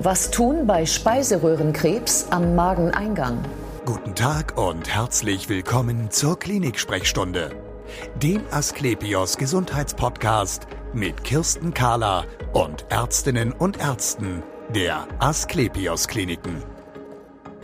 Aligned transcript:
Was 0.00 0.30
tun 0.30 0.64
bei 0.64 0.86
Speiseröhrenkrebs 0.86 2.28
am 2.30 2.54
Mageneingang? 2.54 3.40
Guten 3.84 4.14
Tag 4.14 4.56
und 4.56 4.88
herzlich 4.88 5.48
willkommen 5.48 6.12
zur 6.12 6.38
Klinik-Sprechstunde, 6.38 7.50
dem 8.22 8.42
Asklepios 8.52 9.38
Gesundheitspodcast 9.38 10.68
mit 10.92 11.24
Kirsten 11.24 11.74
Kahler 11.74 12.26
und 12.52 12.86
Ärztinnen 12.90 13.50
und 13.50 13.80
Ärzten 13.80 14.44
der 14.72 15.08
Asklepios 15.18 16.06
Kliniken. 16.06 16.62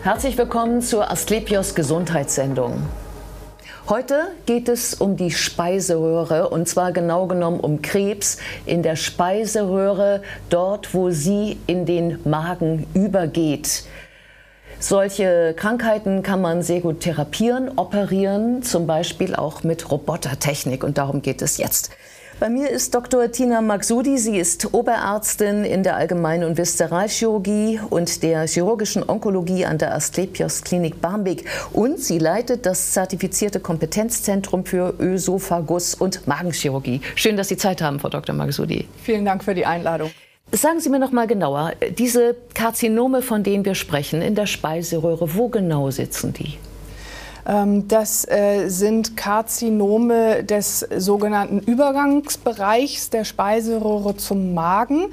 Herzlich 0.02 0.36
willkommen 0.36 0.82
zur 0.82 1.12
Asklepios 1.12 1.76
Gesundheitssendung. 1.76 2.82
Heute 3.86 4.28
geht 4.46 4.70
es 4.70 4.94
um 4.94 5.18
die 5.18 5.30
Speiseröhre 5.30 6.48
und 6.48 6.66
zwar 6.66 6.90
genau 6.92 7.26
genommen 7.26 7.60
um 7.60 7.82
Krebs 7.82 8.38
in 8.64 8.82
der 8.82 8.96
Speiseröhre, 8.96 10.22
dort 10.48 10.94
wo 10.94 11.10
sie 11.10 11.58
in 11.66 11.84
den 11.84 12.18
Magen 12.24 12.86
übergeht. 12.94 13.84
Solche 14.78 15.52
Krankheiten 15.54 16.22
kann 16.22 16.40
man 16.40 16.62
sehr 16.62 16.80
gut 16.80 17.00
therapieren, 17.00 17.72
operieren, 17.76 18.62
zum 18.62 18.86
Beispiel 18.86 19.34
auch 19.34 19.64
mit 19.64 19.90
Robotertechnik 19.90 20.82
und 20.82 20.96
darum 20.96 21.20
geht 21.20 21.42
es 21.42 21.58
jetzt. 21.58 21.90
Bei 22.44 22.50
mir 22.50 22.68
ist 22.68 22.94
Dr. 22.94 23.32
Tina 23.32 23.62
Maksudi. 23.62 24.18
Sie 24.18 24.36
ist 24.36 24.74
Oberärztin 24.74 25.64
in 25.64 25.82
der 25.82 25.96
Allgemein- 25.96 26.44
und 26.44 26.58
Viszeralchirurgie 26.58 27.80
und 27.88 28.22
der 28.22 28.46
chirurgischen 28.46 29.02
Onkologie 29.08 29.64
an 29.64 29.78
der 29.78 29.94
Asklepios 29.94 30.62
Klinik 30.62 31.00
Barmbek. 31.00 31.46
Und 31.72 32.00
sie 32.00 32.18
leitet 32.18 32.66
das 32.66 32.92
zertifizierte 32.92 33.60
Kompetenzzentrum 33.60 34.66
für 34.66 34.92
Ösophagus- 34.98 35.94
und 35.94 36.26
Magenchirurgie. 36.26 37.00
Schön, 37.14 37.38
dass 37.38 37.48
Sie 37.48 37.56
Zeit 37.56 37.80
haben, 37.80 37.98
Frau 37.98 38.10
Dr. 38.10 38.34
Maksudi. 38.34 38.88
Vielen 39.02 39.24
Dank 39.24 39.42
für 39.42 39.54
die 39.54 39.64
Einladung. 39.64 40.10
Sagen 40.52 40.80
Sie 40.80 40.90
mir 40.90 40.98
noch 40.98 41.12
mal 41.12 41.26
genauer, 41.26 41.72
diese 41.96 42.36
Karzinome, 42.52 43.22
von 43.22 43.42
denen 43.42 43.64
wir 43.64 43.74
sprechen, 43.74 44.20
in 44.20 44.34
der 44.34 44.44
Speiseröhre, 44.44 45.34
wo 45.34 45.48
genau 45.48 45.90
sitzen 45.90 46.34
die? 46.34 46.58
Ähm, 47.46 47.88
das 47.88 48.26
äh, 48.28 48.68
sind 48.68 49.16
Karzinome 49.16 50.44
des 50.44 50.80
sogenannten 50.80 51.58
Übergangsbereichs 51.58 53.10
der 53.10 53.24
Speiseröhre 53.24 54.16
zum 54.16 54.54
Magen. 54.54 55.06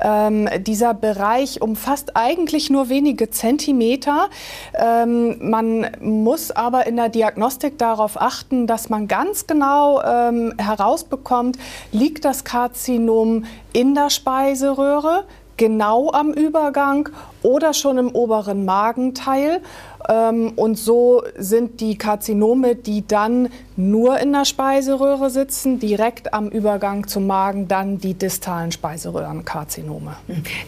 Ähm, 0.00 0.48
dieser 0.60 0.94
Bereich 0.94 1.62
umfasst 1.62 2.16
eigentlich 2.16 2.70
nur 2.70 2.88
wenige 2.88 3.30
Zentimeter. 3.30 4.28
Ähm, 4.74 5.36
man 5.50 5.90
muss 6.00 6.50
aber 6.50 6.86
in 6.86 6.96
der 6.96 7.08
Diagnostik 7.08 7.78
darauf 7.78 8.20
achten, 8.20 8.66
dass 8.66 8.88
man 8.88 9.08
ganz 9.08 9.46
genau 9.46 9.66
herausbekommt, 9.96 11.58
liegt 11.92 12.24
das 12.24 12.44
Karzinom 12.44 13.44
in 13.72 13.94
der 13.94 14.10
Speiseröhre, 14.10 15.24
genau 15.56 16.10
am 16.12 16.32
Übergang 16.32 17.08
oder 17.42 17.72
schon 17.72 17.98
im 17.98 18.10
oberen 18.10 18.64
Magenteil. 18.64 19.60
Ähm, 20.08 20.52
und 20.56 20.78
so 20.78 21.22
sind 21.36 21.80
die 21.80 21.98
Karzinome, 21.98 22.76
die 22.76 23.06
dann 23.06 23.48
nur 23.76 24.18
in 24.18 24.32
der 24.32 24.44
Speiseröhre 24.44 25.30
sitzen, 25.30 25.78
direkt 25.78 26.32
am 26.32 26.48
Übergang 26.48 27.06
zum 27.06 27.26
Magen, 27.26 27.68
dann 27.68 27.98
die 27.98 28.14
distalen 28.14 28.72
Speiseröhrenkarzinome. 28.72 30.16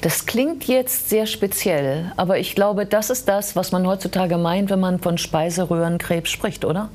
Das 0.01 0.27
klingt 0.27 0.65
jetzt 0.65 1.09
sehr 1.09 1.27
speziell, 1.27 2.13
aber 2.17 2.39
ich 2.39 2.55
glaube, 2.55 2.87
das 2.87 3.11
ist 3.11 3.29
das, 3.29 3.57
was 3.57 3.73
man 3.73 3.87
heutzutage 3.87 4.37
meint, 4.37 4.71
wenn 4.71 4.81
man 4.81 4.99
von 4.99 5.19
Speiseröhrenkrebs 5.19 6.31
spricht, 6.31 6.65
oder? 6.65 6.91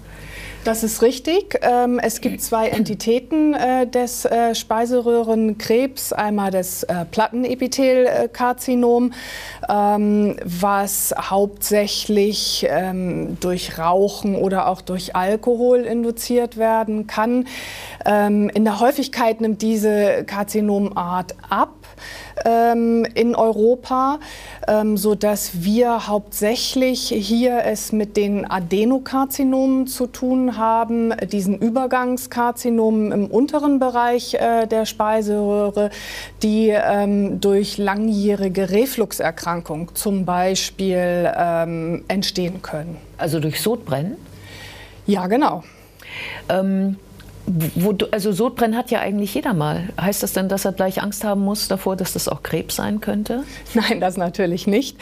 Das 0.64 0.82
ist 0.82 1.02
richtig. 1.02 1.60
Ähm, 1.62 2.00
es 2.00 2.22
gibt 2.22 2.42
zwei 2.42 2.70
Entitäten 2.70 3.54
äh, 3.54 3.86
des 3.86 4.24
äh, 4.24 4.56
Speiseröhrenkrebs. 4.56 6.14
Einmal 6.14 6.52
das 6.52 6.84
äh, 6.84 7.04
Plattenepithelkarzinom, 7.04 9.12
ähm, 9.68 10.38
was 10.46 11.14
hauptsächlich 11.20 12.66
ähm, 12.70 13.36
durch 13.42 13.78
Rauchen 13.78 14.38
oder 14.38 14.70
auch 14.70 14.80
durch 14.80 15.18
Alkohol 15.18 15.82
induziert 15.82 16.56
werden 16.56 17.08
kann. 17.08 17.46
In 18.06 18.66
der 18.66 18.82
Häufigkeit 18.82 19.40
nimmt 19.40 19.62
diese 19.62 20.26
Karzinomart 20.26 21.36
ab 21.50 21.72
ähm, 22.46 23.06
in 23.14 23.36
Europa, 23.36 24.20
ähm, 24.68 24.98
sodass 24.98 25.64
wir 25.64 26.08
hauptsächlich 26.08 27.10
hier 27.10 27.64
es 27.66 27.92
mit 27.92 28.18
den 28.18 28.50
Adenokarzinomen 28.50 29.88
zu 29.88 30.08
tun 30.08 30.58
haben, 30.58 31.14
diesen 31.32 31.58
Übergangskarzinomen 31.58 33.12
im 33.12 33.28
unteren 33.28 33.80
Bereich 33.80 34.36
äh, 34.36 34.68
der 34.68 34.86
Speiseröhre, 34.86 35.90
die 36.42 36.70
ähm, 36.70 37.40
durch 37.40 37.78
langjährige 37.78 38.70
Refluxerkrankung 38.70 39.96
zum 39.96 40.26
Beispiel 40.26 41.32
ähm, 41.36 42.04
entstehen 42.08 42.62
können. 42.62 42.98
Also 43.18 43.40
durch 43.40 43.62
Sodbrennen? 43.62 44.18
Ja, 45.06 45.28
genau. 45.28 45.64
Ähm, 46.50 46.98
wo, 47.46 47.94
also 48.12 48.32
Sodbrennen 48.32 48.78
hat 48.78 48.90
ja 48.90 49.00
eigentlich 49.00 49.34
jeder 49.34 49.54
mal. 49.54 49.90
Heißt 50.00 50.24
das 50.24 50.32
denn, 50.32 50.48
dass 50.48 50.64
er 50.64 50.72
gleich 50.72 51.02
Angst 51.02 51.26
haben 51.26 51.42
muss 51.42 51.68
davor, 51.68 51.98
dass 51.98 52.14
das 52.14 52.30
auch 52.30 52.42
Krebs 52.42 52.78
sein 52.78 53.02
könnte? 53.02 53.44
Nein, 53.74 54.00
das 54.00 54.16
natürlich 54.16 54.66
nicht. 54.66 54.98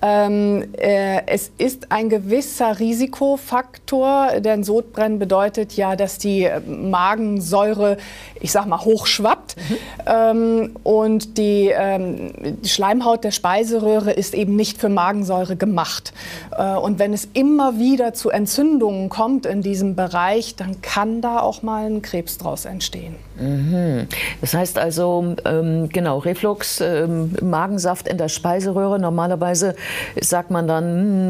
Ähm, 0.00 0.68
äh, 0.78 1.26
es 1.26 1.50
ist 1.58 1.90
ein 1.90 2.08
gewisser 2.08 2.78
Risikofaktor, 2.78 4.40
denn 4.40 4.62
Sodbrennen 4.62 5.18
bedeutet 5.18 5.72
ja, 5.72 5.96
dass 5.96 6.18
die 6.18 6.48
Magensäure, 6.66 7.96
ich 8.40 8.52
sag 8.52 8.66
mal, 8.66 8.84
hochschwappt. 8.84 9.56
Mhm. 9.56 9.76
Ähm, 10.06 10.76
und 10.84 11.38
die, 11.38 11.72
ähm, 11.74 12.32
die, 12.62 12.68
Schleimhaut 12.68 13.24
der 13.24 13.32
Speiseröhre 13.32 14.12
ist 14.12 14.34
eben 14.34 14.54
nicht 14.54 14.78
für 14.78 14.88
Magensäure 14.88 15.56
gemacht. 15.56 16.12
Äh, 16.56 16.76
und 16.76 17.00
wenn 17.00 17.12
es 17.12 17.28
immer 17.32 17.78
wieder 17.80 18.14
zu 18.14 18.30
Entzündungen 18.30 19.08
kommt 19.08 19.44
in 19.44 19.60
diesem 19.60 19.96
Bereich, 19.96 20.54
dann 20.54 20.80
kann 20.82 21.20
da 21.20 21.40
auch 21.40 21.62
mal 21.62 21.79
ein 21.86 22.02
Krebs 22.02 22.38
daraus 22.38 22.64
entstehen. 22.64 23.16
Mhm. 23.38 24.06
Das 24.40 24.54
heißt 24.54 24.78
also, 24.78 25.34
ähm, 25.44 25.88
genau, 25.88 26.18
Reflux, 26.18 26.80
ähm, 26.80 27.34
Magensaft 27.42 28.08
in 28.08 28.18
der 28.18 28.28
Speiseröhre. 28.28 28.98
Normalerweise 28.98 29.74
sagt 30.20 30.50
man 30.50 30.66
dann, 30.66 30.84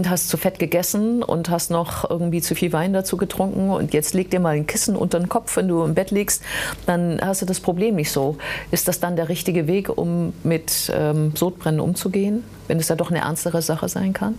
hm, 0.05 0.10
hast 0.10 0.28
zu 0.28 0.37
fett 0.37 0.59
gegessen 0.59 1.22
und 1.22 1.50
hast 1.50 1.71
noch 1.71 2.09
irgendwie 2.09 2.41
zu 2.41 2.55
viel 2.55 2.72
Wein 2.72 2.93
dazu 2.93 3.16
getrunken 3.16 3.71
und 3.71 3.93
jetzt 3.94 4.15
leg 4.15 4.31
dir 4.31 4.41
mal 4.41 4.56
ein 4.56 4.66
Kissen 4.66 4.97
unter 4.97 5.19
den 5.19 5.28
Kopf, 5.28 5.56
wenn 5.56 5.69
du 5.69 5.84
im 5.84 5.94
Bett 5.94 6.10
liegst, 6.10 6.43
dann 6.87 7.21
hast 7.22 7.43
du 7.43 7.47
das 7.47 7.60
Problem 7.60 7.97
nicht 7.97 8.10
so. 8.10 8.37
Ist 8.71 8.89
das 8.89 9.00
dann 9.00 9.16
der 9.16 9.28
richtige 9.28 9.66
Weg, 9.66 9.97
um 9.97 10.33
mit 10.43 10.93
ähm, 10.94 11.33
Sodbrennen 11.37 11.81
umzugehen, 11.81 12.44
wenn 12.69 12.78
es 12.78 12.89
ja 12.89 12.97
doch 12.97 13.10
eine 13.10 13.21
ernstere 13.21 13.62
Sache 13.62 13.89
sein 13.89 14.12
kann? 14.12 14.34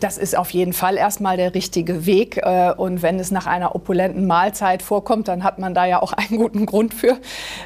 Das 0.00 0.18
ist 0.18 0.36
auf 0.36 0.50
jeden 0.50 0.72
Fall 0.72 0.96
erstmal 0.96 1.36
der 1.36 1.54
richtige 1.54 2.04
Weg. 2.04 2.38
Äh, 2.38 2.72
und 2.76 3.02
wenn 3.02 3.20
es 3.20 3.30
nach 3.30 3.46
einer 3.46 3.74
opulenten 3.74 4.26
Mahlzeit 4.26 4.82
vorkommt, 4.82 5.28
dann 5.28 5.44
hat 5.44 5.58
man 5.58 5.74
da 5.74 5.86
ja 5.86 6.02
auch 6.02 6.12
einen 6.16 6.38
guten 6.38 6.66
Grund 6.66 6.94
für. 6.94 7.18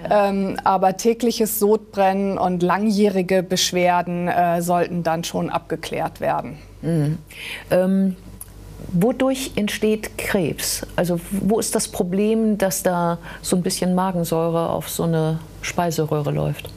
Ja. 0.08 0.28
Ähm, 0.28 0.58
aber 0.64 0.96
tägliches 0.96 1.58
Sodbrennen 1.58 2.38
und 2.38 2.62
langjährige 2.62 3.42
Beschwerden 3.42 4.28
äh, 4.28 4.60
sollten 4.62 5.02
dann 5.02 5.24
schon 5.24 5.50
abgeklärt 5.50 6.20
werden. 6.20 6.58
Mhm. 6.82 7.18
Ähm 7.70 8.16
Wodurch 8.92 9.52
entsteht 9.54 10.18
Krebs? 10.18 10.84
Also 10.96 11.20
wo 11.30 11.60
ist 11.60 11.74
das 11.74 11.88
Problem, 11.88 12.58
dass 12.58 12.82
da 12.82 13.18
so 13.40 13.56
ein 13.56 13.62
bisschen 13.62 13.94
Magensäure 13.94 14.70
auf 14.70 14.88
so 14.88 15.04
eine 15.04 15.38
Speiseröhre 15.62 16.32
läuft? 16.32 16.68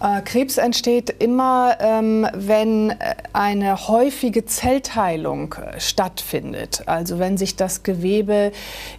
Äh, 0.00 0.22
Krebs 0.22 0.58
entsteht 0.58 1.10
immer, 1.18 1.76
ähm, 1.80 2.26
wenn 2.34 2.90
äh, 2.90 3.14
eine 3.32 3.88
häufige 3.88 4.44
Zellteilung 4.44 5.54
äh, 5.54 5.80
stattfindet. 5.80 6.82
Also 6.86 7.18
wenn 7.18 7.36
sich 7.36 7.56
das 7.56 7.82
Gewebe 7.82 8.52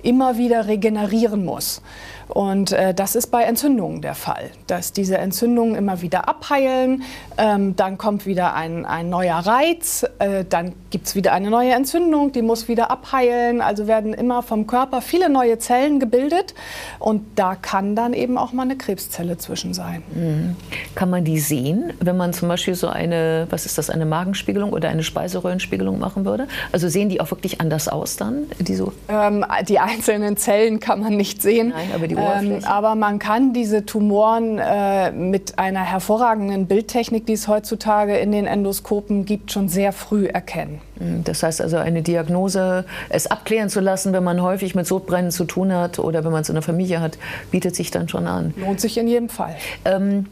immer 0.04 0.38
wieder 0.38 0.68
regenerieren 0.68 1.46
muss. 1.46 1.82
Und 2.30 2.72
äh, 2.74 2.94
das 2.94 3.16
ist 3.16 3.28
bei 3.28 3.44
Entzündungen 3.44 4.04
der 4.04 4.14
Fall, 4.14 4.52
dass 4.68 4.94
diese 4.94 5.18
Entzündungen 5.18 5.74
immer 5.74 6.02
wieder 6.02 6.30
abheilen, 6.30 7.02
ähm, 7.38 7.76
dann 7.76 7.98
kommt 7.98 8.28
wieder 8.28 8.54
ein, 8.54 8.86
ein 8.86 9.10
neuer 9.10 9.38
Reiz, 9.38 10.06
äh, 10.20 10.46
dann 10.48 10.74
gibt 10.92 11.08
es 11.08 11.16
wieder 11.16 11.34
eine 11.34 11.50
neue 11.50 11.72
Entzündung, 11.72 12.32
die 12.32 12.44
muss 12.44 12.68
wieder 12.68 12.92
abheilen. 12.92 13.62
Also 13.62 13.88
werden 13.88 14.14
immer 14.14 14.44
vom 14.44 14.68
Körper 14.68 15.02
viele 15.02 15.28
neue 15.28 15.58
Zellen 15.58 16.00
gebildet 16.00 16.54
und 17.00 17.24
da 17.36 17.56
kann 17.56 17.96
dann 17.96 18.14
eben 18.14 18.38
auch 18.38 18.54
mal 18.54 18.64
eine 18.64 18.78
Krebszelle 18.78 19.40
zwischen 19.40 19.74
sein. 19.74 20.04
Mhm. 20.14 20.56
Kann 20.96 21.10
man 21.10 21.24
die 21.24 21.40
sehen, 21.40 21.94
wenn 22.00 22.18
man 22.18 22.34
zum 22.34 22.48
Beispiel 22.48 22.76
so 22.76 22.88
eine, 22.88 23.48
was 23.50 23.66
ist 23.66 23.78
das, 23.78 23.90
eine 23.90 24.06
Magenspiegelung 24.06 24.74
oder 24.74 24.90
eine 24.90 25.04
Speiseröhrenspiegelung 25.04 26.00
machen 26.00 26.26
würde? 26.26 26.48
Also 26.72 26.90
sehen 26.90 27.10
die 27.10 27.22
auch 27.22 27.32
wirklich 27.32 27.62
anders 27.62 27.88
aus 27.88 28.18
dann? 28.18 28.44
Die, 28.60 28.76
so 28.76 28.94
ähm, 29.08 29.46
die 29.68 29.80
einzelnen 29.80 30.38
Zellen 30.38 30.80
kann 30.80 31.00
man 31.02 31.16
nicht 31.16 31.42
sehen. 31.42 31.70
Nein, 31.70 31.90
aber 31.94 32.08
die 32.08 32.16
ähm, 32.16 32.60
aber 32.66 32.96
man 32.96 33.20
kann 33.20 33.54
diese 33.54 33.86
Tumoren 33.86 34.60
äh, 34.60 35.12
mit 35.12 35.60
einer 35.60 35.84
hervorragenden 35.84 36.68
Bildtechnik, 36.68 37.26
die 37.26 37.34
es 37.34 37.48
heutzutage 37.48 38.18
in 38.18 38.32
den 38.32 38.46
Endoskopen 38.46 39.26
gibt, 39.26 39.52
schon 39.52 39.70
sehr 39.70 39.94
früh 39.94 40.26
erkennen. 40.26 40.82
Mhm, 41.00 41.24
das 41.24 41.44
heißt 41.44 41.62
also 41.62 41.78
eine 41.78 42.02
Diagnose, 42.02 42.86
es 43.10 43.28
abklären 43.28 43.70
zu 43.70 43.80
lassen, 43.80 44.14
wenn 44.14 44.24
man 44.24 44.42
häufig 44.42 44.76
mit 44.76 44.88
Sodbrennen 44.88 45.32
zu 45.32 45.46
tun 45.46 45.74
hat 45.74 46.00
oder 46.00 46.24
wenn 46.24 46.32
man 46.32 46.42
es 46.42 46.50
in 46.50 46.56
der 46.56 46.62
Familie 46.62 47.02
hat, 47.02 47.18
bietet 47.52 47.76
sich 47.76 47.92
dann 47.92 48.10
schon 48.10 48.28
an. 48.28 48.54
Lohnt 48.58 48.82
sich 48.82 48.98
in 48.98 49.08
jedem 49.08 49.30
Fall. 49.30 49.56
Ähm, 49.86 50.26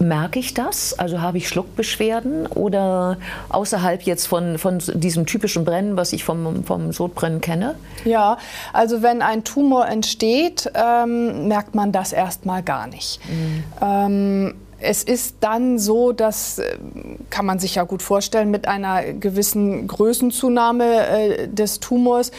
merke 0.00 0.38
ich 0.38 0.54
das? 0.54 0.98
Also 0.98 1.20
habe 1.20 1.38
ich 1.38 1.48
Schluckbeschwerden 1.48 2.46
oder 2.46 3.16
außerhalb 3.48 4.02
jetzt 4.02 4.26
von, 4.26 4.58
von 4.58 4.78
diesem 4.94 5.26
typischen 5.26 5.64
Brennen, 5.64 5.96
was 5.96 6.12
ich 6.12 6.24
vom, 6.24 6.64
vom 6.64 6.92
Sodbrennen 6.92 7.40
kenne? 7.40 7.74
Ja, 8.04 8.38
also 8.72 9.02
wenn 9.02 9.22
ein 9.22 9.44
Tumor 9.44 9.88
entsteht, 9.88 10.70
ähm, 10.74 11.48
merkt 11.48 11.74
man 11.74 11.92
das 11.92 12.12
erstmal 12.12 12.62
gar 12.62 12.86
nicht. 12.86 13.20
Mhm. 13.28 13.64
Ähm, 13.80 14.54
es 14.80 15.02
ist 15.02 15.36
dann 15.40 15.78
so, 15.78 16.12
das 16.12 16.58
äh, 16.58 16.76
kann 17.30 17.46
man 17.46 17.58
sich 17.58 17.76
ja 17.76 17.84
gut 17.84 18.02
vorstellen, 18.02 18.50
mit 18.50 18.68
einer 18.68 19.12
gewissen 19.12 19.86
Größenzunahme 19.88 21.06
äh, 21.06 21.48
des 21.48 21.80
Tumors 21.80 22.30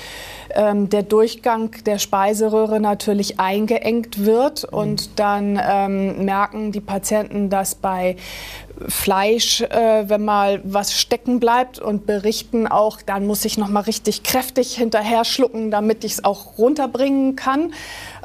ähm, 0.56 0.89
der 0.89 1.03
Durchgang 1.03 1.71
der 1.86 2.00
Speiseröhre 2.00 2.80
natürlich 2.80 3.39
eingeengt 3.39 4.25
wird 4.25 4.63
und 4.63 5.19
dann 5.19 5.59
ähm, 5.62 6.25
merken 6.25 6.71
die 6.71 6.81
Patienten, 6.81 7.50
dass 7.50 7.75
bei 7.75 8.15
Fleisch, 8.88 9.62
äh, 9.62 10.07
wenn 10.07 10.24
mal 10.24 10.62
was 10.63 10.94
stecken 10.94 11.39
bleibt 11.39 11.80
und 11.80 12.06
berichten 12.06 12.65
auch, 12.65 13.01
dann 13.01 13.27
muss 13.27 13.44
ich 13.44 13.57
noch 13.57 13.68
mal 13.68 13.81
richtig 13.81 14.24
kräftig 14.24 14.75
hinterher 14.77 15.25
schlucken, 15.25 15.69
damit 15.69 16.06
ich 16.06 16.13
es 16.13 16.24
auch 16.24 16.57
runterbringen 16.57 17.36
kann 17.36 17.74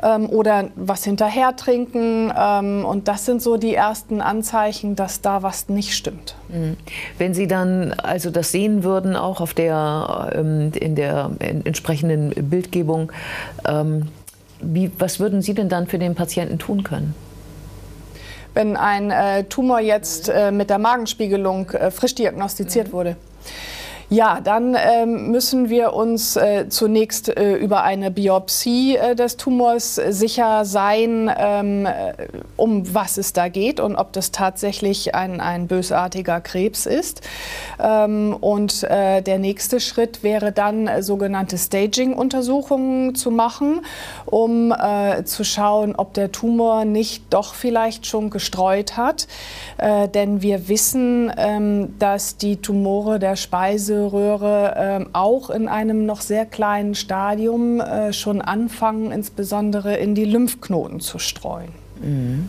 ähm, 0.05 0.29
oder 0.29 0.69
was 0.77 1.05
hinterher 1.05 1.57
trinken 1.57 2.33
ähm, 2.37 2.85
und 2.85 3.09
das 3.09 3.25
sind 3.25 3.43
so 3.43 3.57
die 3.57 3.75
ersten 3.75 4.21
Anzeichen, 4.21 4.95
dass 4.97 5.21
da 5.23 5.43
was 5.43 5.69
nicht 5.69 5.95
stimmt. 5.95 6.37
Mhm. 6.49 6.77
Wenn 7.19 7.35
Sie 7.35 7.47
dann 7.47 7.93
also 7.95 8.31
das 8.31 8.53
sehen 8.53 8.85
würden 8.85 9.17
auch 9.17 9.41
auf 9.41 9.55
der 9.55 10.33
ähm, 10.35 10.73
in 10.75 10.95
der 10.95 11.31
entsprechenden 11.41 12.31
Bildgebung, 12.51 13.11
ähm, 13.67 14.09
wie, 14.61 14.91
was 14.99 15.19
würden 15.21 15.43
Sie 15.43 15.55
denn 15.55 15.69
dann 15.69 15.87
für 15.87 15.99
den 15.99 16.15
Patienten 16.15 16.59
tun 16.59 16.85
können? 16.85 17.15
wenn 18.55 18.77
ein 18.77 19.11
äh, 19.11 19.43
Tumor 19.45 19.81
jetzt 19.81 20.29
äh, 20.29 20.53
mit 20.53 20.71
der 20.71 20.79
Magenspiegelung 20.79 21.71
äh, 21.71 21.91
frisch 21.91 22.15
diagnostiziert 22.15 22.89
mhm. 22.89 22.93
wurde. 22.93 23.17
Ja, 24.15 24.41
dann 24.41 24.77
ähm, 24.79 25.33
müssen 25.33 25.71
wir 25.71 25.93
uns 25.93 26.37
äh, 26.37 26.69
zunächst 26.69 27.37
äh, 27.37 27.57
über 27.57 27.83
eine 27.83 28.13
Biopsie 28.13 28.97
äh, 28.97 29.17
des 29.17 29.37
Tumors 29.37 29.97
sicher 29.97 30.65
sein, 30.65 31.29
ähm, 31.37 31.85
äh, 31.85 32.13
um 32.57 32.95
was 32.95 33.17
es 33.17 33.33
da 33.33 33.49
geht 33.49 33.81
und 33.81 33.97
ob 33.97 34.13
das 34.13 34.31
tatsächlich 34.31 35.17
ein, 35.17 35.41
ein 35.41 35.67
bösartiger 35.67 36.41
Krebs 36.41 36.87
ist. 36.87 37.23
Ähm, 37.83 38.37
und 38.41 38.85
äh, 38.85 39.21
der 39.21 39.41
nächste 39.41 39.81
Schritt 39.81 40.23
wäre 40.23 40.53
dann 40.53 40.87
äh, 40.87 41.03
sogenannte 41.03 41.59
Staging-Untersuchungen 41.59 43.17
zu 43.17 43.33
machen, 43.33 43.81
um 44.27 44.73
zu 45.25 45.45
schauen, 45.45 45.95
ob 45.97 46.15
der 46.15 46.31
Tumor 46.31 46.85
nicht 46.85 47.25
doch 47.31 47.55
vielleicht 47.55 48.07
schon 48.07 48.31
gestreut 48.31 48.97
hat. 48.97 49.27
denn 49.79 50.43
wir 50.43 50.69
wissen, 50.69 51.33
ähm, 51.37 51.95
dass 51.99 52.37
die 52.37 52.57
Tumore 52.57 53.19
der 53.19 53.37
Speise 53.37 54.04
Speiseröhre 54.05 55.03
äh, 55.03 55.07
auch 55.13 55.51
in 55.51 55.69
einem 55.69 56.07
noch 56.07 56.21
sehr 56.21 56.47
kleinen 56.47 56.95
Stadium 56.95 57.81
äh, 57.81 58.13
schon 58.13 58.41
anfangen, 58.41 59.11
insbesondere 59.11 59.97
in 59.97 60.15
die 60.15 60.25
Lymphknoten 60.25 61.01
zu 61.01 61.19
streuen. 61.19 61.73
Mhm. 62.01 62.49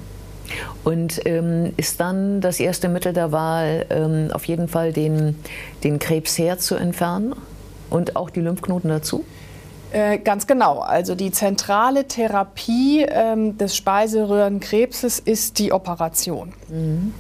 Und 0.83 1.25
ähm, 1.25 1.73
ist 1.77 1.99
dann 1.99 2.39
das 2.39 2.59
erste 2.59 2.87
Mittel 2.87 3.13
der 3.13 3.31
Wahl, 3.31 3.85
ähm, 3.89 4.29
auf 4.31 4.45
jeden 4.45 4.67
Fall 4.67 4.93
den, 4.93 5.35
den 5.83 5.97
Krebsherd 5.97 6.61
zu 6.61 6.75
entfernen 6.75 7.33
und 7.89 8.15
auch 8.15 8.29
die 8.29 8.41
Lymphknoten 8.41 8.89
dazu? 8.89 9.25
Äh, 9.91 10.19
ganz 10.19 10.45
genau. 10.45 10.79
Also 10.79 11.15
die 11.15 11.31
zentrale 11.31 12.07
Therapie 12.07 13.05
ähm, 13.07 13.57
des 13.57 13.75
Speiseröhrenkrebses 13.75 15.19
ist 15.19 15.57
die 15.57 15.71
Operation. 15.71 16.53
Mhm. 16.69 17.13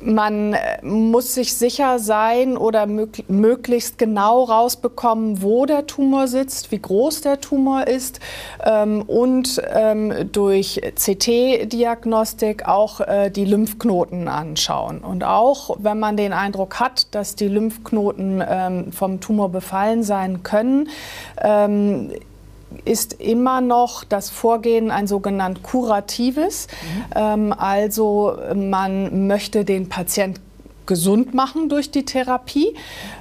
Ähm, 0.00 0.14
man 0.14 0.54
äh, 0.54 0.82
muss 0.82 1.34
sich 1.34 1.54
sicher 1.54 1.98
sein 1.98 2.56
oder 2.56 2.86
möglichst 2.86 3.98
genau 3.98 4.44
rausbekommen, 4.44 5.42
wo 5.42 5.66
der 5.66 5.86
Tumor 5.86 6.28
sitzt, 6.28 6.70
wie 6.72 6.80
groß 6.80 7.22
der 7.22 7.40
Tumor 7.40 7.86
ist 7.86 8.20
ähm, 8.64 9.02
und 9.02 9.62
ähm, 9.72 10.30
durch 10.32 10.80
CT-Diagnostik 10.94 12.66
auch 12.66 13.00
äh, 13.00 13.30
die 13.30 13.44
Lymphknoten 13.44 14.28
anschauen. 14.28 14.98
Und 14.98 15.24
auch 15.24 15.76
wenn 15.80 15.98
man 15.98 16.16
den 16.16 16.32
Eindruck 16.32 16.80
hat, 16.80 17.14
dass 17.14 17.34
die 17.36 17.48
Lymphknoten 17.48 18.42
ähm, 18.46 18.92
vom 18.92 19.20
Tumor 19.20 19.48
befallen 19.48 20.02
sein 20.02 20.42
können, 20.42 20.88
ist 22.84 23.14
immer 23.14 23.60
noch 23.60 24.04
das 24.04 24.30
Vorgehen 24.30 24.90
ein 24.90 25.06
sogenannt 25.06 25.62
kuratives. 25.62 26.66
Mhm. 26.66 27.04
Ähm, 27.14 27.52
also 27.56 28.36
man 28.54 29.26
möchte 29.26 29.64
den 29.64 29.88
Patienten 29.88 30.40
gesund 30.86 31.34
machen 31.34 31.68
durch 31.68 31.92
die 31.92 32.04
Therapie. 32.04 32.74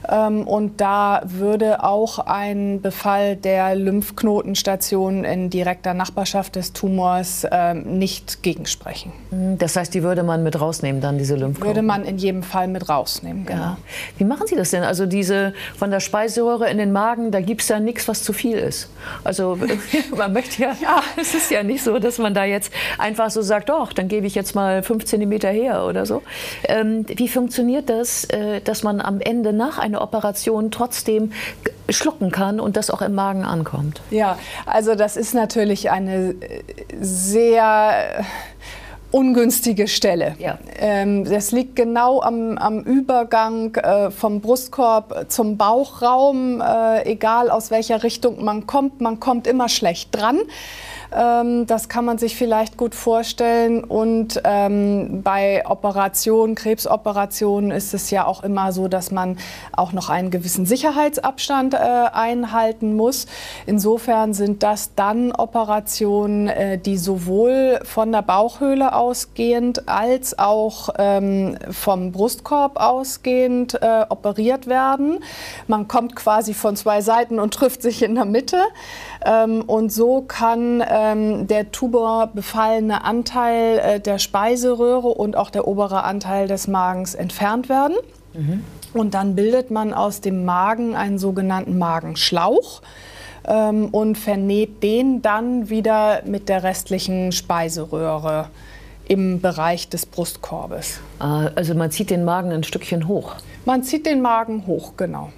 Ähm, 0.09 0.47
und 0.47 0.81
da 0.81 1.21
würde 1.25 1.83
auch 1.83 2.19
ein 2.19 2.81
Befall 2.81 3.35
der 3.35 3.75
Lymphknotenstation 3.75 5.23
in 5.23 5.49
direkter 5.49 5.93
Nachbarschaft 5.93 6.55
des 6.55 6.73
Tumors 6.73 7.45
ähm, 7.51 7.99
nicht 7.99 8.41
gegensprechen. 8.41 9.11
Mhm, 9.31 9.57
das 9.57 9.75
heißt, 9.75 9.93
die 9.93 10.03
würde 10.03 10.23
man 10.23 10.43
mit 10.43 10.59
rausnehmen, 10.59 11.01
dann 11.01 11.17
diese 11.17 11.35
Lymphknoten? 11.35 11.67
Würde 11.67 11.81
man 11.81 12.05
in 12.05 12.17
jedem 12.17 12.43
Fall 12.43 12.67
mit 12.67 12.89
rausnehmen, 12.89 13.45
genau. 13.45 13.61
Ja. 13.61 13.77
Wie 14.17 14.23
machen 14.23 14.47
Sie 14.47 14.55
das 14.55 14.71
denn? 14.71 14.83
Also 14.83 15.05
diese 15.05 15.53
von 15.77 15.91
der 15.91 15.99
Speiseröhre 15.99 16.69
in 16.69 16.77
den 16.77 16.91
Magen, 16.91 17.31
da 17.31 17.41
gibt 17.41 17.61
es 17.61 17.67
ja 17.67 17.79
nichts, 17.79 18.07
was 18.07 18.23
zu 18.23 18.33
viel 18.33 18.57
ist. 18.57 18.89
Also 19.23 19.57
man 20.17 20.33
möchte 20.33 20.63
ja, 20.63 20.75
ja, 20.81 21.01
es 21.21 21.33
ist 21.33 21.51
ja 21.51 21.63
nicht 21.63 21.83
so, 21.83 21.99
dass 21.99 22.17
man 22.17 22.33
da 22.33 22.45
jetzt 22.45 22.73
einfach 22.97 23.29
so 23.29 23.41
sagt, 23.41 23.69
doch, 23.69 23.93
dann 23.93 24.07
gebe 24.07 24.25
ich 24.25 24.35
jetzt 24.35 24.55
mal 24.55 24.81
fünf 24.81 25.05
Zentimeter 25.05 25.49
her 25.49 25.85
oder 25.85 26.05
so. 26.05 26.23
Ähm, 26.63 27.05
wie 27.07 27.27
funktioniert 27.27 27.89
das, 27.89 28.25
äh, 28.25 28.61
dass 28.61 28.83
man 28.83 29.01
am 29.01 29.21
Ende 29.21 29.53
nach 29.53 29.77
einer 29.77 29.98
Operation 30.01 30.71
trotzdem 30.71 31.31
schlucken 31.89 32.31
kann 32.31 32.59
und 32.59 32.77
das 32.77 32.89
auch 32.89 33.01
im 33.01 33.15
Magen 33.15 33.43
ankommt? 33.43 34.01
Ja, 34.11 34.37
also 34.65 34.95
das 34.95 35.17
ist 35.17 35.33
natürlich 35.33 35.91
eine 35.91 36.31
äh, 36.31 36.63
sehr 36.99 38.25
ungünstige 39.11 39.87
Stelle. 39.87 40.35
Ja. 40.39 40.59
Ähm, 40.77 41.25
das 41.25 41.51
liegt 41.51 41.75
genau 41.75 42.21
am, 42.21 42.57
am 42.57 42.81
Übergang 42.81 43.75
äh, 43.75 44.11
vom 44.11 44.41
Brustkorb 44.41 45.25
zum 45.29 45.57
Bauchraum. 45.57 46.61
Äh, 46.61 47.09
egal 47.11 47.49
aus 47.49 47.71
welcher 47.71 48.03
Richtung 48.03 48.43
man 48.43 48.67
kommt, 48.67 49.01
man 49.01 49.19
kommt 49.19 49.47
immer 49.47 49.69
schlecht 49.69 50.15
dran. 50.15 50.39
Ähm, 51.11 51.65
das 51.65 51.89
kann 51.89 52.05
man 52.05 52.17
sich 52.17 52.35
vielleicht 52.35 52.77
gut 52.77 52.95
vorstellen. 52.95 53.83
Und 53.83 54.41
ähm, 54.43 55.21
bei 55.23 55.63
Operationen, 55.65 56.55
Krebsoperationen 56.55 57.71
ist 57.71 57.93
es 57.93 58.11
ja 58.11 58.25
auch 58.25 58.43
immer 58.43 58.71
so, 58.71 58.87
dass 58.87 59.11
man 59.11 59.37
auch 59.71 59.91
noch 59.91 60.09
einen 60.09 60.31
gewissen 60.31 60.65
Sicherheitsabstand 60.65 61.73
äh, 61.73 61.77
einhalten 61.77 62.95
muss. 62.95 63.25
Insofern 63.65 64.33
sind 64.33 64.63
das 64.63 64.95
dann 64.95 65.31
Operationen, 65.31 66.47
äh, 66.47 66.77
die 66.77 66.97
sowohl 66.97 67.79
von 67.83 68.11
der 68.11 68.21
Bauchhöhle 68.21 68.93
ausgehend 68.93 69.87
als 69.87 70.37
auch 70.37 70.89
ähm, 70.97 71.57
vom 71.71 72.11
Brustkorb 72.11 72.79
ausgehend 72.79 73.81
äh, 73.81 74.05
operiert 74.09 74.67
werden. 74.67 75.19
Man 75.67 75.87
kommt 75.87 76.15
quasi 76.15 76.53
von 76.53 76.75
zwei 76.75 77.01
Seiten 77.01 77.39
und 77.39 77.53
trifft 77.53 77.81
sich 77.81 78.03
in 78.03 78.15
der 78.15 78.25
Mitte. 78.25 78.57
Ähm, 79.25 79.63
und 79.63 79.91
so 79.91 80.21
kann 80.21 80.83
ähm, 80.87 81.47
der 81.47 81.71
tuberbefallene 81.71 83.03
Anteil 83.03 83.79
äh, 83.79 83.99
der 83.99 84.17
Speiseröhre 84.17 85.09
und 85.09 85.35
auch 85.35 85.49
der 85.49 85.67
obere 85.67 86.03
Anteil 86.03 86.47
des 86.47 86.67
Magens 86.67 87.15
entfernt 87.15 87.67
werden. 87.69 87.95
Mhm. 88.33 88.63
Und 88.93 89.13
dann 89.13 89.35
bildet 89.35 89.71
man 89.71 89.93
aus 89.93 90.21
dem 90.21 90.45
Magen 90.45 90.95
einen 90.95 91.19
sogenannten 91.19 91.77
Magenschlauch 91.77 92.81
ähm, 93.45 93.89
und 93.89 94.17
vernäht 94.17 94.81
den 94.83 95.21
dann 95.21 95.69
wieder 95.69 96.21
mit 96.25 96.49
der 96.49 96.63
restlichen 96.63 97.31
Speiseröhre 97.31 98.47
im 99.07 99.41
Bereich 99.41 99.89
des 99.89 100.05
Brustkorbes. 100.05 100.99
Ah, 101.19 101.49
also 101.55 101.73
man 101.73 101.91
zieht 101.91 102.09
den 102.09 102.23
Magen 102.23 102.51
ein 102.51 102.63
Stückchen 102.63 103.07
hoch. 103.07 103.35
Man 103.65 103.83
zieht 103.83 104.05
den 104.05 104.21
Magen 104.21 104.65
hoch, 104.67 104.93
genau. 104.97 105.31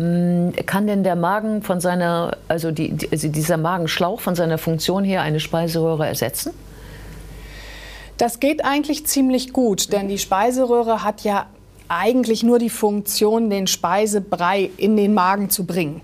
Mm, 0.00 0.52
kann 0.64 0.86
denn 0.86 1.04
der 1.04 1.14
Magen 1.14 1.62
von 1.62 1.78
seiner, 1.82 2.38
also, 2.48 2.70
die, 2.70 2.96
also 3.12 3.28
dieser 3.28 3.58
Magenschlauch 3.58 4.20
von 4.20 4.34
seiner 4.34 4.56
Funktion 4.56 5.04
her 5.04 5.20
eine 5.20 5.40
Speiseröhre 5.40 6.06
ersetzen? 6.06 6.52
Das 8.16 8.40
geht 8.40 8.64
eigentlich 8.64 9.06
ziemlich 9.06 9.52
gut, 9.52 9.92
denn 9.92 10.08
die 10.08 10.16
Speiseröhre 10.16 11.04
hat 11.04 11.22
ja 11.22 11.46
eigentlich 11.88 12.42
nur 12.42 12.58
die 12.58 12.70
Funktion, 12.70 13.50
den 13.50 13.66
Speisebrei 13.66 14.70
in 14.78 14.96
den 14.96 15.12
Magen 15.12 15.50
zu 15.50 15.66
bringen. 15.66 16.00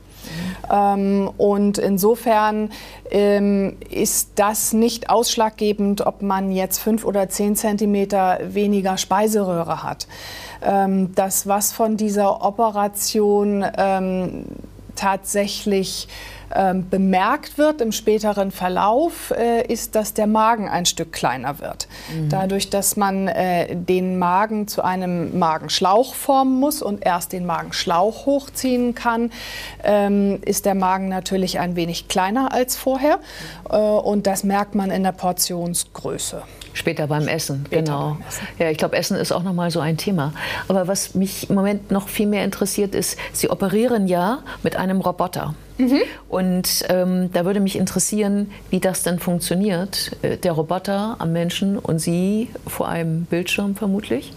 Ähm, 0.70 1.30
und 1.37 1.78
insofern 1.78 2.70
ähm, 3.11 3.76
ist 3.90 4.30
das 4.37 4.73
nicht 4.73 5.11
ausschlaggebend, 5.11 6.06
ob 6.06 6.23
man 6.23 6.52
jetzt 6.52 6.78
fünf 6.78 7.04
oder 7.04 7.28
zehn 7.28 7.56
Zentimeter 7.56 8.38
weniger 8.42 8.96
Speiseröhre 8.99 9.82
hat. 9.82 10.06
Ähm, 10.62 11.14
das, 11.14 11.46
was 11.46 11.73
von 11.73 11.96
dieser 11.96 12.44
Operation 12.44 13.64
tatsächlich 14.94 16.08
ähm, 16.54 16.88
bemerkt 16.88 17.58
wird 17.58 17.80
im 17.80 17.92
späteren 17.92 18.50
Verlauf, 18.50 19.32
äh, 19.36 19.66
ist, 19.66 19.94
dass 19.94 20.14
der 20.14 20.26
Magen 20.26 20.68
ein 20.68 20.86
Stück 20.86 21.12
kleiner 21.12 21.58
wird. 21.58 21.88
Mhm. 22.14 22.28
Dadurch, 22.28 22.70
dass 22.70 22.96
man 22.96 23.28
äh, 23.28 23.74
den 23.74 24.18
Magen 24.18 24.68
zu 24.68 24.82
einem 24.82 25.38
Magenschlauch 25.38 26.14
formen 26.14 26.58
muss 26.60 26.82
und 26.82 27.04
erst 27.04 27.32
den 27.32 27.46
Magenschlauch 27.46 28.26
hochziehen 28.26 28.94
kann, 28.94 29.30
ähm, 29.84 30.40
ist 30.44 30.66
der 30.66 30.74
Magen 30.74 31.08
natürlich 31.08 31.58
ein 31.58 31.76
wenig 31.76 32.08
kleiner 32.08 32.52
als 32.52 32.76
vorher. 32.76 33.18
Äh, 33.70 33.76
und 33.76 34.26
das 34.26 34.44
merkt 34.44 34.74
man 34.74 34.90
in 34.90 35.02
der 35.02 35.12
Portionsgröße. 35.12 36.42
Später 36.72 37.06
beim 37.06 37.26
Essen, 37.26 37.64
Später 37.66 37.82
genau. 37.82 38.08
Beim 38.10 38.28
Essen. 38.28 38.48
Ja, 38.58 38.70
ich 38.70 38.76
glaube, 38.76 38.96
Essen 38.96 39.16
ist 39.16 39.32
auch 39.32 39.42
noch 39.42 39.54
mal 39.54 39.70
so 39.70 39.80
ein 39.80 39.96
Thema. 39.96 40.32
Aber 40.68 40.86
was 40.86 41.14
mich 41.14 41.48
im 41.48 41.56
Moment 41.56 41.90
noch 41.90 42.08
viel 42.08 42.26
mehr 42.26 42.44
interessiert 42.44 42.94
ist, 42.94 43.18
Sie 43.32 43.48
operieren 43.48 44.06
ja 44.06 44.40
mit 44.62 44.76
einem 44.76 45.00
Roboter. 45.00 45.54
Mhm. 45.78 46.00
Und 46.28 46.85
ähm, 46.88 47.30
da 47.33 47.45
würde 47.45 47.61
mich 47.61 47.76
interessieren, 47.76 48.50
wie 48.71 48.80
das 48.80 49.02
denn 49.02 49.18
funktioniert. 49.18 50.12
Äh, 50.23 50.37
der 50.37 50.52
Roboter 50.52 51.16
am 51.18 51.33
Menschen 51.33 51.78
und 51.78 51.99
Sie 51.99 52.49
vor 52.66 52.88
einem 52.88 53.25
Bildschirm 53.25 53.75
vermutlich? 53.75 54.33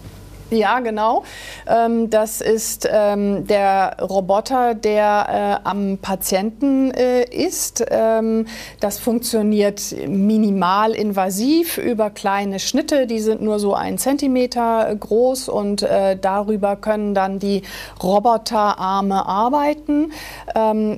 Ja, 0.50 0.80
genau. 0.80 1.22
Ähm, 1.68 2.10
das 2.10 2.40
ist 2.40 2.88
ähm, 2.90 3.46
der 3.46 3.98
Roboter, 4.00 4.74
der 4.74 5.60
äh, 5.62 5.68
am 5.68 5.98
Patienten 5.98 6.90
äh, 6.90 7.22
ist. 7.22 7.84
Ähm, 7.88 8.46
das 8.80 8.98
funktioniert 8.98 9.94
minimal 10.08 10.90
invasiv 10.90 11.78
über 11.78 12.10
kleine 12.10 12.58
Schnitte, 12.58 13.06
die 13.06 13.20
sind 13.20 13.42
nur 13.42 13.60
so 13.60 13.74
ein 13.74 13.96
Zentimeter 13.96 14.92
groß 14.92 15.48
und 15.48 15.82
äh, 15.82 16.16
darüber 16.20 16.74
können 16.74 17.14
dann 17.14 17.38
die 17.38 17.62
Roboterarme 18.02 19.26
arbeiten. 19.26 20.12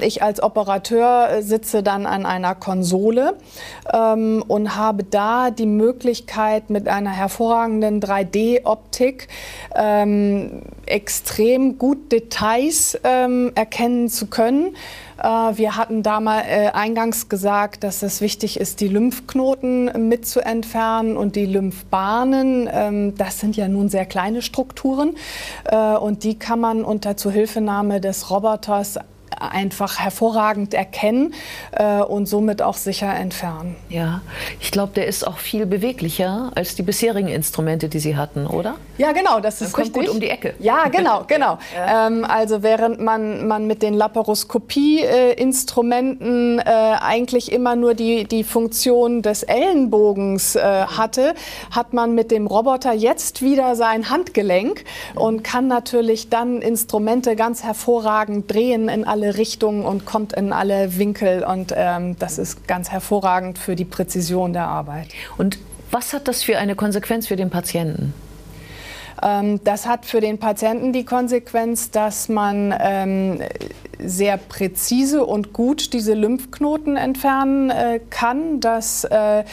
Ich 0.01 0.23
als 0.23 0.43
Operateur 0.43 1.43
sitze 1.43 1.83
dann 1.83 2.07
an 2.07 2.27
einer 2.27 2.55
Konsole 2.55 3.35
und 3.93 4.77
habe 4.77 5.05
da 5.05 5.51
die 5.51 5.67
Möglichkeit 5.67 6.71
mit 6.71 6.89
einer 6.89 7.11
hervorragenden 7.11 8.01
3D-Optik 8.01 9.29
ähm, 9.75 10.63
extrem 10.87 11.79
gut 11.79 12.13
Details 12.13 12.99
ähm, 13.05 13.53
erkennen 13.55 14.09
zu 14.09 14.27
können. 14.27 14.77
Äh, 15.23 15.27
wir 15.27 15.77
hatten 15.77 16.03
damals 16.03 16.47
äh, 16.47 16.71
eingangs 16.73 17.29
gesagt, 17.29 17.85
dass 17.85 18.03
es 18.03 18.21
wichtig 18.21 18.59
ist, 18.59 18.81
die 18.81 18.89
Lymphknoten 18.89 20.09
mit 20.09 20.27
zu 20.27 20.41
entfernen 20.41 21.17
und 21.17 21.37
die 21.37 21.47
Lymphbahnen. 21.47 22.69
Ähm, 22.73 23.15
das 23.17 23.41
sind 23.41 23.57
ja 23.57 23.69
nun 23.69 23.89
sehr 23.89 24.07
kleine 24.07 24.43
Strukturen 24.43 25.17
äh, 25.65 25.77
und 25.77 26.25
die 26.25 26.39
kann 26.39 26.61
man 26.61 26.85
unter 26.85 27.17
Zuhilfenahme 27.17 28.01
des 28.01 28.31
Roboters 28.31 28.99
einfach 29.51 29.99
hervorragend 29.99 30.75
erkennen 30.75 31.35
äh, 31.73 32.01
und 32.01 32.27
somit 32.27 32.63
auch 32.63 32.77
sicher 32.77 33.15
entfernen. 33.15 33.77
Ja, 33.89 34.21
ich 34.61 34.71
glaube, 34.71 34.93
der 34.95 35.07
ist 35.07 35.27
auch 35.27 35.39
viel 35.39 35.67
beweglicher 35.67 36.53
als 36.55 36.75
die 36.75 36.83
bisherigen 36.83 37.29
Instrumente, 37.29 37.89
die 37.89 37.99
Sie 37.99 38.17
hatten, 38.17 38.47
oder? 38.47 38.75
Ja, 38.99 39.13
genau, 39.13 39.41
das 39.41 39.61
ist 39.61 39.73
kommt 39.73 39.89
richtig. 39.89 40.07
gut 40.07 40.15
um 40.15 40.21
die 40.21 40.29
Ecke. 40.29 40.55
Ja, 40.59 40.89
genau, 40.89 41.25
genau. 41.27 41.59
ja. 41.75 42.07
Ähm, 42.07 42.25
also 42.25 42.63
während 42.63 43.01
man, 43.01 43.49
man 43.49 43.67
mit 43.67 43.83
den 43.83 43.95
Laparoskopie-Instrumenten 43.95 46.59
äh, 46.59 46.63
eigentlich 47.01 47.51
immer 47.53 47.77
nur 47.77 47.95
die, 47.95 48.25
die 48.25 48.45
Funktion 48.45 49.23
des 49.23 49.43
Ellenbogens 49.43 50.57
äh, 50.57 50.61
hatte, 50.61 51.35
hat 51.71 51.93
man 51.93 52.15
mit 52.15 52.31
dem 52.31 52.47
Roboter 52.47 52.93
jetzt 52.93 53.43
wieder 53.43 53.77
sein 53.77 54.11
Handgelenk 54.11 54.85
und 55.15 55.43
kann 55.43 55.69
natürlich 55.69 56.29
dann 56.29 56.63
Instrumente 56.63 57.37
ganz 57.37 57.63
hervorragend 57.63 58.53
drehen 58.53 58.89
in 58.89 59.05
alle 59.05 59.32
Richtungen 59.37 59.85
und 59.85 60.05
kommt 60.05 60.33
in 60.33 60.53
alle 60.53 60.99
Winkel. 60.99 61.45
Und 61.45 61.73
ähm, 61.77 62.19
das 62.19 62.39
ist 62.39 62.67
ganz 62.67 62.91
hervorragend 62.91 63.59
für 63.59 63.77
die 63.77 63.85
Präzision 63.85 64.53
der 64.53 64.67
Arbeit. 64.67 65.09
Und 65.39 65.59
was 65.91 66.13
hat 66.13 66.29
das 66.29 66.43
für 66.43 66.59
eine 66.59 66.75
Konsequenz 66.75 67.27
für 67.27 67.37
den 67.37 67.51
Patienten? 67.51 68.15
Ähm, 69.23 69.61
das 69.65 69.87
hat 69.87 70.05
für 70.05 70.21
den 70.21 70.39
Patienten 70.39 70.93
die 70.93 71.05
Konsequenz, 71.05 71.91
dass 71.91 72.29
man 72.29 72.75
ähm, 72.79 73.41
sehr 73.99 74.37
präzise 74.37 75.25
und 75.25 75.53
gut 75.53 75.93
diese 75.93 76.15
Lymphknoten 76.15 76.97
entfernen 76.97 77.71
äh, 77.71 78.01
kann, 78.11 78.61
dass 78.61 79.05
äh, 79.05 79.45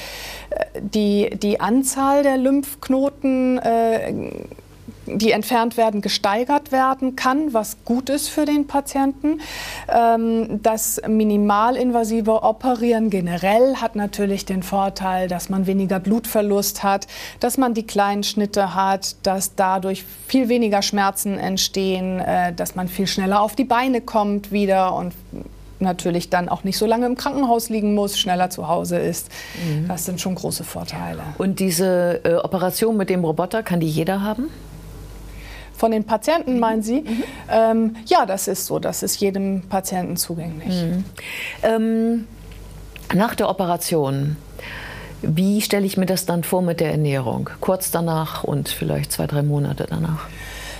die, 0.79 1.29
die 1.37 1.59
Anzahl 1.59 2.23
der 2.23 2.37
Lymphknoten 2.37 3.59
äh, 3.59 4.13
die 5.17 5.31
entfernt 5.31 5.77
werden, 5.77 6.01
gesteigert 6.01 6.71
werden 6.71 7.15
kann, 7.15 7.53
was 7.53 7.77
gut 7.85 8.09
ist 8.09 8.29
für 8.29 8.45
den 8.45 8.67
Patienten. 8.67 9.41
Ähm, 9.87 10.61
das 10.61 11.01
minimalinvasive 11.07 12.43
Operieren 12.43 13.09
generell 13.09 13.77
hat 13.77 13.95
natürlich 13.95 14.45
den 14.45 14.63
Vorteil, 14.63 15.27
dass 15.27 15.49
man 15.49 15.67
weniger 15.67 15.99
Blutverlust 15.99 16.83
hat, 16.83 17.07
dass 17.39 17.57
man 17.57 17.73
die 17.73 17.83
kleinen 17.83 18.23
Schnitte 18.23 18.75
hat, 18.75 19.15
dass 19.23 19.55
dadurch 19.55 20.03
viel 20.27 20.49
weniger 20.49 20.81
Schmerzen 20.81 21.37
entstehen, 21.37 22.19
äh, 22.19 22.53
dass 22.53 22.75
man 22.75 22.87
viel 22.87 23.07
schneller 23.07 23.41
auf 23.41 23.55
die 23.55 23.65
Beine 23.65 24.01
kommt 24.01 24.51
wieder 24.51 24.95
und 24.95 25.13
natürlich 25.79 26.29
dann 26.29 26.49
auch 26.49 26.63
nicht 26.63 26.77
so 26.77 26.85
lange 26.85 27.05
im 27.05 27.15
Krankenhaus 27.15 27.69
liegen 27.69 27.95
muss, 27.95 28.19
schneller 28.19 28.49
zu 28.49 28.67
Hause 28.67 28.97
ist. 28.97 29.29
Mhm. 29.55 29.87
Das 29.87 30.05
sind 30.05 30.21
schon 30.21 30.35
große 30.35 30.63
Vorteile. 30.63 31.21
Und 31.37 31.59
diese 31.59 32.21
äh, 32.23 32.35
Operation 32.35 32.97
mit 32.97 33.09
dem 33.09 33.23
Roboter, 33.23 33.63
kann 33.63 33.79
die 33.79 33.87
jeder 33.87 34.21
haben? 34.21 34.49
Von 35.79 35.91
den 35.91 36.03
Patienten, 36.03 36.55
mhm. 36.55 36.59
meinen 36.59 36.83
Sie? 36.83 37.01
Mhm. 37.01 37.23
Ähm, 37.49 37.95
ja, 38.05 38.25
das 38.25 38.49
ist 38.49 38.65
so. 38.65 38.79
Das 38.79 39.01
ist 39.01 39.21
jedem 39.21 39.61
Patienten 39.69 40.17
zugänglich. 40.17 40.75
Mhm. 40.75 41.05
Ähm, 41.63 42.27
nach 43.13 43.33
der 43.33 43.49
Operation, 43.49 44.35
wie 45.21 45.61
stelle 45.61 45.85
ich 45.85 45.95
mir 45.95 46.05
das 46.05 46.25
dann 46.25 46.43
vor 46.43 46.61
mit 46.61 46.81
der 46.81 46.91
Ernährung? 46.91 47.49
Kurz 47.61 47.91
danach 47.91 48.43
und 48.43 48.67
vielleicht 48.67 49.13
zwei, 49.13 49.25
drei 49.25 49.41
Monate 49.41 49.87
danach? 49.89 50.27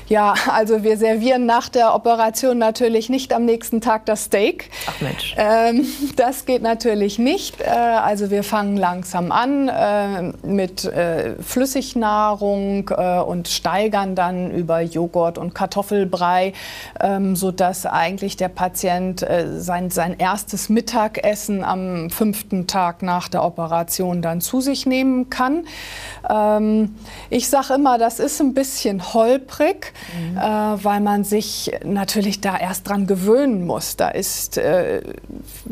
Ja, 0.09 0.33
also 0.51 0.81
wir 0.81 0.97
servieren 0.97 1.45
nach 1.45 1.69
der 1.69 1.93
Operation 1.93 2.57
natürlich 2.57 3.09
nicht 3.09 3.31
am 3.31 3.45
nächsten 3.45 3.79
Tag 3.79 4.07
das 4.07 4.23
Steak. 4.23 4.71
Ach 4.87 5.01
Mensch. 5.01 5.35
Ähm, 5.37 5.85
das 6.15 6.47
geht 6.47 6.63
natürlich 6.63 7.19
nicht. 7.19 7.61
Äh, 7.61 7.65
also 7.67 8.31
wir 8.31 8.43
fangen 8.43 8.75
langsam 8.75 9.31
an 9.31 9.69
äh, 9.69 10.47
mit 10.47 10.83
äh, 10.85 11.35
Flüssignahrung 11.39 12.89
äh, 12.89 13.19
und 13.19 13.49
steigern 13.49 14.15
dann 14.15 14.49
über 14.49 14.81
Joghurt 14.81 15.37
und 15.37 15.53
Kartoffelbrei, 15.53 16.53
ähm, 16.99 17.35
sodass 17.35 17.85
eigentlich 17.85 18.35
der 18.35 18.49
Patient 18.49 19.21
äh, 19.21 19.59
sein, 19.59 19.91
sein 19.91 20.15
erstes 20.17 20.69
Mittagessen 20.69 21.63
am 21.63 22.09
fünften 22.09 22.65
Tag 22.65 23.03
nach 23.03 23.27
der 23.27 23.43
Operation 23.43 24.23
dann 24.23 24.41
zu 24.41 24.59
sich 24.59 24.87
nehmen 24.87 25.29
kann. 25.29 25.67
Ähm, 26.27 26.95
ich 27.29 27.47
sage 27.47 27.75
immer, 27.75 27.99
das 27.99 28.19
ist 28.19 28.41
ein 28.41 28.55
bisschen 28.55 29.13
holprig 29.13 29.93
mhm. 30.17 30.37
äh, 30.37 30.41
weil 30.41 31.01
man 31.01 31.23
sich 31.23 31.71
natürlich 31.83 32.41
da 32.41 32.57
erst 32.57 32.87
dran 32.87 33.07
gewöhnen 33.07 33.65
muss. 33.65 33.95
Da 33.95 34.09
ist 34.09 34.57
äh, 34.57 35.01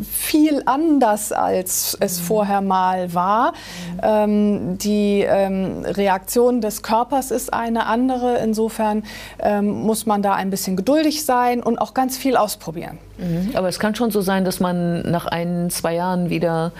viel 0.09 0.63
anders, 0.65 1.31
als 1.31 1.97
es 1.99 2.19
mhm. 2.19 2.23
vorher 2.23 2.61
mal 2.61 3.13
war. 3.13 3.51
Mhm. 3.51 3.99
Ähm, 4.03 4.77
die 4.77 5.21
ähm, 5.21 5.83
Reaktion 5.85 6.61
des 6.61 6.83
Körpers 6.83 7.31
ist 7.31 7.53
eine 7.53 7.85
andere. 7.85 8.37
Insofern 8.37 9.03
ähm, 9.39 9.67
muss 9.81 10.05
man 10.05 10.21
da 10.21 10.33
ein 10.33 10.49
bisschen 10.49 10.75
geduldig 10.75 11.25
sein 11.25 11.61
und 11.61 11.79
auch 11.79 11.93
ganz 11.93 12.17
viel 12.17 12.37
ausprobieren. 12.37 12.97
Mhm. 13.17 13.51
Aber 13.55 13.67
es 13.67 13.79
kann 13.79 13.95
schon 13.95 14.11
so 14.11 14.21
sein, 14.21 14.45
dass 14.45 14.59
man 14.59 15.01
nach 15.09 15.25
ein, 15.25 15.69
zwei 15.69 15.95
Jahren 15.95 16.29
wieder 16.29 16.71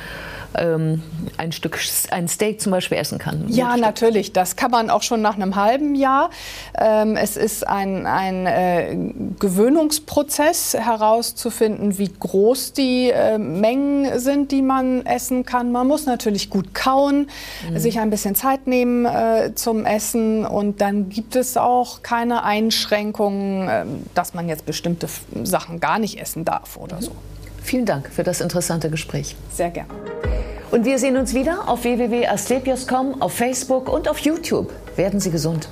ähm, 0.56 1.04
ein 1.38 1.52
Stück, 1.52 1.80
ein 2.12 2.28
Steak 2.28 2.62
zum 2.62 2.72
Beispiel 2.72 2.98
essen 2.98 3.18
kann. 3.18 3.46
Ja, 3.48 3.78
natürlich. 3.78 4.34
Das 4.34 4.56
kann 4.56 4.72
man 4.72 4.90
auch 4.90 5.04
schon 5.04 5.22
nach 5.22 5.36
einem 5.36 5.56
halben 5.56 5.96
Jahr. 5.96 6.30
Ähm, 6.78 7.16
es 7.16 7.38
ist 7.38 7.68
ein, 7.68 8.06
ein 8.06 8.46
äh, 8.46 8.98
Gewöhnungsprozess 9.40 10.74
herauszufinden, 10.74 11.98
wie 11.98 12.12
groß 12.20 12.74
die 12.74 13.10
äh, 13.10 13.38
Mengen 13.38 14.20
sind, 14.20 14.52
die 14.52 14.62
man 14.62 15.06
essen 15.06 15.46
kann. 15.46 15.72
Man 15.72 15.88
muss 15.88 16.06
natürlich 16.06 16.50
gut 16.50 16.74
kauen, 16.74 17.30
mhm. 17.70 17.78
sich 17.78 18.00
ein 18.00 18.10
bisschen 18.10 18.36
Zeit 18.36 18.68
nehmen 18.68 19.06
äh, 19.06 19.54
zum 19.56 19.86
Essen 19.86 20.46
und 20.46 20.82
dann 20.82 21.10
gibt 21.10 21.36
es 21.36 21.58
auch 21.58 22.02
keine 22.04 22.44
Einschränkungen, 22.44 23.68
ähm, 23.70 24.04
dass 24.14 24.34
man 24.34 24.50
jetzt 24.50 24.66
bestimmte 24.66 25.08
Sachen 25.44 25.80
gar 25.80 26.00
nicht 26.00 26.20
essen 26.20 26.46
darf 26.46 26.78
oder 26.78 27.02
so. 27.02 27.12
Vielen 27.68 27.86
Dank 27.86 28.10
für 28.10 28.24
das 28.24 28.40
interessante 28.40 28.90
Gespräch. 28.90 29.36
Sehr 29.52 29.70
gerne. 29.72 29.90
Und 30.72 30.86
wir 30.86 31.00
sehen 31.00 31.18
uns 31.18 31.34
wieder 31.34 31.70
auf 31.70 31.84
www.asklepios.com, 31.84 33.22
auf 33.22 33.34
Facebook 33.34 33.90
und 33.90 34.10
auf 34.10 34.20
YouTube. 34.20 34.72
Werden 34.96 35.20
Sie 35.20 35.32
gesund. 35.32 35.70